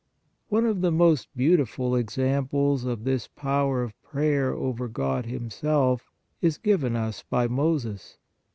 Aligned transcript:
One 0.49 0.65
of 0.65 0.81
the 0.81 0.89
most 0.91 1.27
beautiful 1.37 1.95
examples 1.95 2.85
of 2.85 3.03
this 3.03 3.27
power 3.27 3.83
of 3.83 3.93
prayer 4.01 4.51
over 4.51 4.87
God 4.87 5.27
Himself 5.27 6.09
is 6.41 6.57
given 6.57 6.95
us 6.95 7.21
by 7.21 7.47
Moses. 7.47 8.17